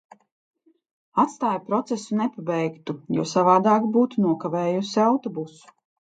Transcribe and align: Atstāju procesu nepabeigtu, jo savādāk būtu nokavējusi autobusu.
Atstāju 1.23 1.59
procesu 1.65 2.17
nepabeigtu, 2.21 2.95
jo 3.17 3.25
savādāk 3.33 3.85
būtu 3.97 4.23
nokavējusi 4.25 4.97
autobusu. 5.05 5.69